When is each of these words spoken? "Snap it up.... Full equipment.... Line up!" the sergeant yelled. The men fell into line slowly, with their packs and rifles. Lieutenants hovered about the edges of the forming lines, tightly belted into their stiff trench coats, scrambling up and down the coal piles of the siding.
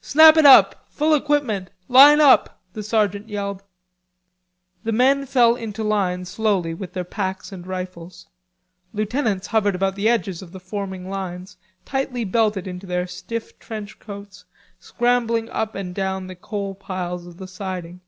"Snap 0.00 0.36
it 0.38 0.44
up.... 0.44 0.86
Full 0.90 1.14
equipment.... 1.14 1.70
Line 1.86 2.20
up!" 2.20 2.60
the 2.72 2.82
sergeant 2.82 3.28
yelled. 3.28 3.62
The 4.82 4.90
men 4.90 5.24
fell 5.24 5.54
into 5.54 5.84
line 5.84 6.24
slowly, 6.24 6.74
with 6.74 6.94
their 6.94 7.04
packs 7.04 7.52
and 7.52 7.64
rifles. 7.64 8.26
Lieutenants 8.92 9.46
hovered 9.46 9.76
about 9.76 9.94
the 9.94 10.08
edges 10.08 10.42
of 10.42 10.50
the 10.50 10.58
forming 10.58 11.08
lines, 11.08 11.58
tightly 11.84 12.24
belted 12.24 12.66
into 12.66 12.88
their 12.88 13.06
stiff 13.06 13.56
trench 13.60 14.00
coats, 14.00 14.46
scrambling 14.80 15.48
up 15.50 15.76
and 15.76 15.94
down 15.94 16.26
the 16.26 16.34
coal 16.34 16.74
piles 16.74 17.24
of 17.24 17.36
the 17.36 17.46
siding. 17.46 18.00